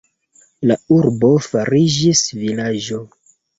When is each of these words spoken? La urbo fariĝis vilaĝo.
La 0.71 0.77
urbo 0.95 1.29
fariĝis 1.49 2.25
vilaĝo. 2.43 3.01